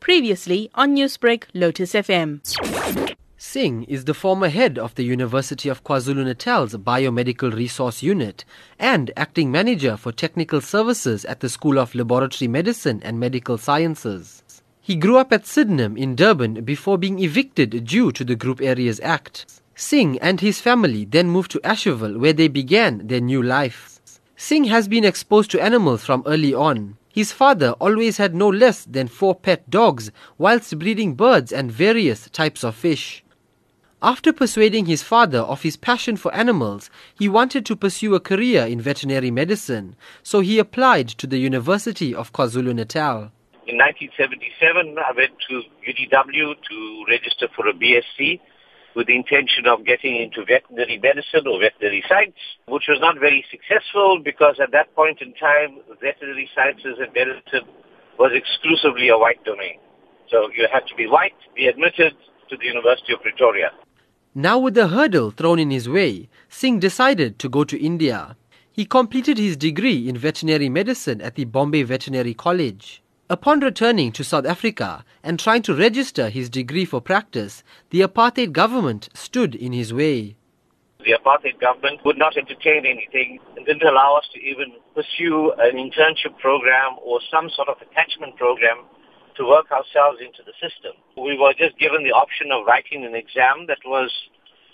[0.00, 2.40] Previously on Newsbreak, Lotus FM.
[3.36, 8.44] Singh is the former head of the University of KwaZulu-Natal's Biomedical Resource Unit
[8.78, 14.42] and acting manager for technical services at the School of Laboratory Medicine and Medical Sciences.
[14.80, 19.00] He grew up at Sydenham in Durban before being evicted due to the Group Areas
[19.02, 19.60] Act.
[19.74, 24.00] Singh and his family then moved to Asherville where they began their new life.
[24.36, 26.96] Singh has been exposed to animals from early on.
[27.12, 32.30] His father always had no less than four pet dogs whilst breeding birds and various
[32.30, 33.24] types of fish.
[34.02, 38.64] After persuading his father of his passion for animals, he wanted to pursue a career
[38.64, 43.30] in veterinary medicine, so he applied to the University of KwaZulu-Natal.
[43.66, 48.40] In 1977, I went to UDW to register for a BSc
[48.94, 52.36] with the intention of getting into veterinary medicine or veterinary science,
[52.66, 57.68] which was not very successful because at that point in time, veterinary sciences and medicine
[58.18, 59.78] was exclusively a white domain.
[60.30, 62.14] So you had to be white, be admitted
[62.48, 63.70] to the University of Pretoria.
[64.34, 68.36] Now with the hurdle thrown in his way, Singh decided to go to India.
[68.72, 73.02] He completed his degree in veterinary medicine at the Bombay Veterinary College.
[73.30, 78.50] Upon returning to South Africa and trying to register his degree for practice, the apartheid
[78.50, 80.34] government stood in his way.
[81.06, 85.78] The apartheid government would not entertain anything and didn't allow us to even pursue an
[85.78, 88.82] internship program or some sort of attachment program
[89.36, 90.98] to work ourselves into the system.
[91.16, 94.10] We were just given the option of writing an exam that was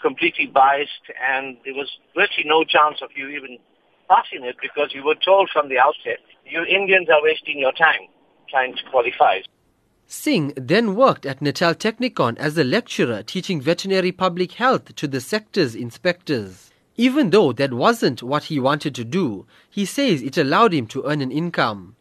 [0.00, 3.58] completely biased and there was virtually no chance of you even
[4.08, 8.08] passing it because you were told from the outset, you Indians are wasting your time
[8.48, 9.40] trying to qualify.
[10.06, 15.20] Singh then worked at Natal Technikon as a lecturer teaching veterinary public health to the
[15.20, 16.70] sector's inspectors.
[16.96, 21.04] Even though that wasn't what he wanted to do, he says it allowed him to
[21.04, 21.94] earn an income.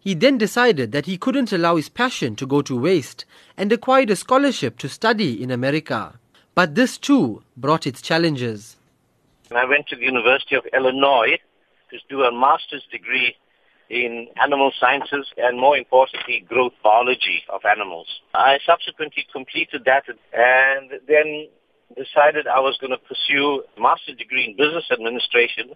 [0.00, 4.08] He then decided that he couldn't allow his passion to go to waste and acquired
[4.08, 6.18] a scholarship to study in America.
[6.54, 8.76] But this too brought its challenges.
[9.54, 11.38] I went to the University of Illinois
[11.90, 13.36] to do a master's degree
[13.90, 18.06] in animal sciences and more importantly, growth biology of animals.
[18.32, 21.48] I subsequently completed that and then
[21.96, 25.74] decided I was going to pursue a master's degree in business administration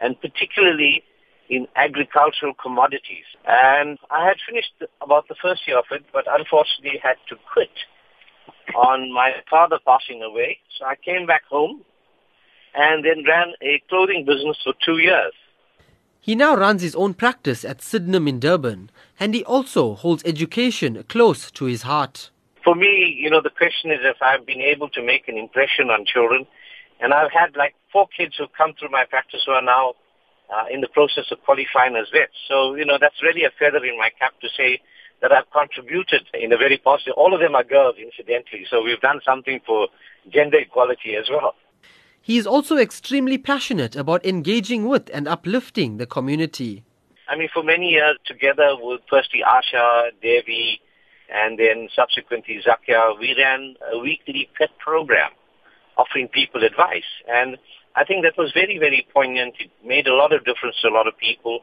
[0.00, 1.04] and particularly
[1.48, 3.24] in agricultural commodities.
[3.46, 7.70] And I had finished about the first year of it, but unfortunately had to quit
[8.74, 10.58] on my father passing away.
[10.76, 11.82] So I came back home
[12.74, 15.32] and then ran a clothing business for two years.
[16.24, 18.90] He now runs his own practice at Sydenham in Durban,
[19.20, 22.30] and he also holds education close to his heart.
[22.64, 25.90] For me, you know, the question is if I've been able to make an impression
[25.90, 26.46] on children,
[26.98, 29.92] and I've had like four kids who've come through my practice who are now
[30.48, 32.32] uh, in the process of qualifying as vets.
[32.48, 34.80] So, you know, that's really a feather in my cap to say
[35.20, 39.00] that I've contributed in a very positive, all of them are girls incidentally, so we've
[39.00, 39.88] done something for
[40.32, 41.54] gender equality as well.
[42.24, 46.82] He is also extremely passionate about engaging with and uplifting the community.
[47.28, 50.80] I mean, for many years together with firstly Asha, Devi,
[51.28, 55.32] and then subsequently Zakia, we ran a weekly pet program
[55.98, 57.10] offering people advice.
[57.28, 57.58] And
[57.94, 59.56] I think that was very, very poignant.
[59.58, 61.60] It made a lot of difference to a lot of people.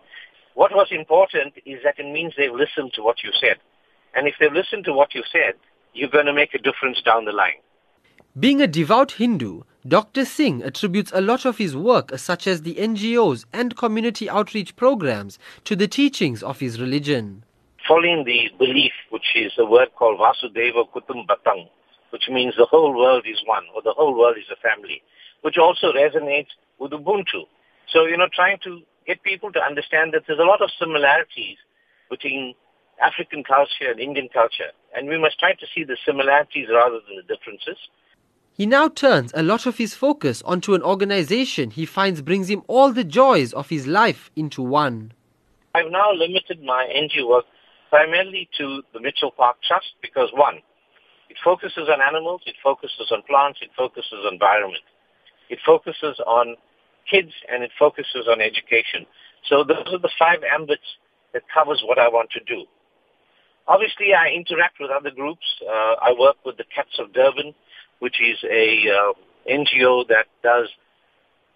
[0.54, 3.58] What was important is that it means they've listened to what you said.
[4.14, 5.56] And if they've listened to what you said,
[5.96, 7.62] you're going to make a difference down the line.
[8.40, 10.26] Being a devout Hindu, Dr.
[10.26, 15.40] Singh attributes a lot of his work, such as the NGOs and community outreach programs,
[15.64, 17.44] to the teachings of his religion.
[17.88, 21.68] Following the belief, which is a word called Vasudeva Kutumbatang,
[22.12, 25.02] which means the whole world is one, or the whole world is a family,
[25.42, 27.48] which also resonates with Ubuntu.
[27.92, 31.58] So, you know, trying to get people to understand that there's a lot of similarities
[32.08, 32.54] between
[33.02, 37.18] African culture and Indian culture, and we must try to see the similarities rather than
[37.18, 37.78] the differences.
[38.54, 42.64] He now turns a lot of his focus onto an organization he finds brings him
[42.68, 45.14] all the joys of his life into one.
[45.74, 47.46] I've now limited my NGO work
[47.90, 50.60] primarily to the Mitchell Park Trust because one,
[51.30, 54.84] it focuses on animals, it focuses on plants, it focuses on environment.
[55.50, 56.56] It focuses on
[57.10, 59.06] kids and it focuses on education.
[59.48, 61.00] So those are the five ambits
[61.34, 62.66] that covers what I want to do.
[63.68, 65.46] Obviously, I interact with other groups.
[65.64, 67.54] Uh, I work with the Cats of Durban,
[68.02, 69.14] which is a uh,
[69.48, 70.70] NGO that does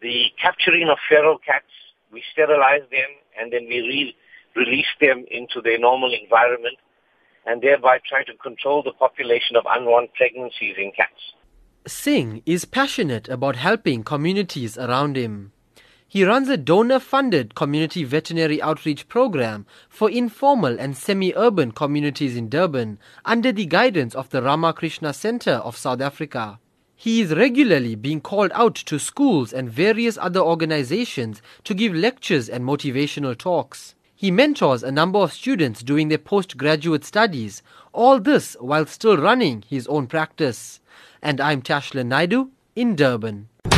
[0.01, 1.74] the capturing of feral cats.
[2.13, 4.15] We sterilize them and then we re-
[4.56, 6.77] release them into their normal environment
[7.47, 11.33] and thereby try to control the population of unwanted pregnancies in cats.
[11.88, 15.51] Singh is passionate about helping communities around him.
[16.15, 22.38] He runs a donor funded community veterinary outreach program for informal and semi urban communities
[22.38, 26.57] in Durban under the guidance of the Ramakrishna Center of South Africa.
[26.95, 32.47] He is regularly being called out to schools and various other organizations to give lectures
[32.47, 33.94] and motivational talks.
[34.15, 37.61] He mentors a number of students doing their postgraduate studies,
[37.91, 40.79] all this while still running his own practice.
[41.21, 43.50] And I'm Tashlan Naidoo in Durban.